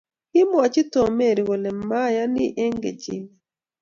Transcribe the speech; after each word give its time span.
kimwoch 0.31 0.77
Tom 0.93 1.09
Mary 1.19 1.43
kole 1.47 1.69
mayani 1.89 2.45
eng 2.63 2.77
kechimen 2.83 3.31